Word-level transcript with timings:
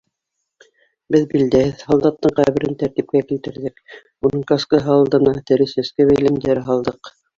Беҙ 1.15 1.25
билдәһеҙ 1.33 1.83
һалдаттың 1.89 2.33
ҡәберен 2.39 2.73
тәртипкә 2.83 3.21
килтерҙек, 3.33 3.77
уның 4.31 4.47
каскаһы 4.53 4.93
алдына 4.95 5.35
тере 5.51 5.69
сәскә 5.75 6.09
бәйләмдәре 6.15 6.65
һалдыҡ. 6.73 7.13